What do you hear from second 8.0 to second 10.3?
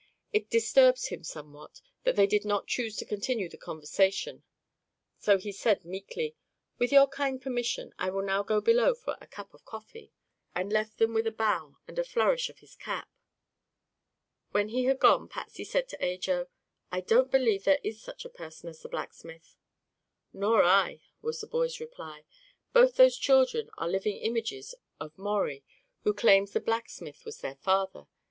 will now go below for a cup of coffee,"